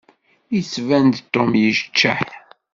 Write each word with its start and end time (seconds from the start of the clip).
Yettban-d 0.55 1.15
Tom 1.33 1.51
yeččeḥ. 1.61 2.27